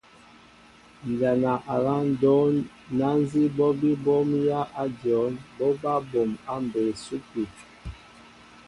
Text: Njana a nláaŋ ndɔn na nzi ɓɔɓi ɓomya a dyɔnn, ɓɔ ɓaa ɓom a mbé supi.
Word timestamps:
Njana 1.09 1.51
a 1.73 1.75
nláaŋ 1.83 2.03
ndɔn 2.13 2.53
na 2.97 3.07
nzi 3.19 3.41
ɓɔɓi 3.57 3.89
ɓomya 4.05 4.59
a 4.81 4.83
dyɔnn, 5.01 5.35
ɓɔ 5.57 5.67
ɓaa 5.81 5.99
ɓom 6.11 6.29
a 6.51 6.53
mbé 6.65 6.81
supi. 7.03 7.43